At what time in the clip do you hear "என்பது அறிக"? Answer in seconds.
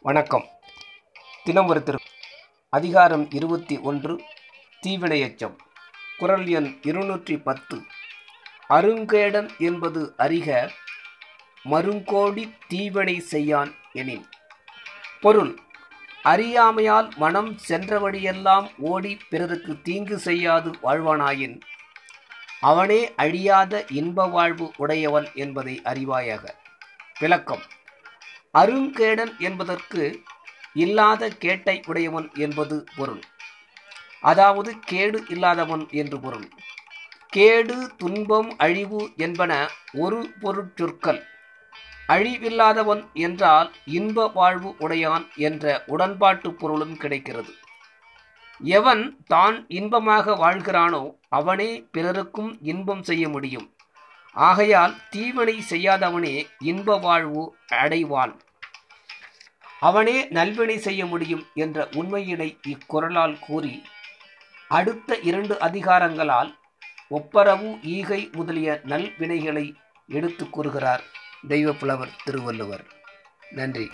9.58-10.70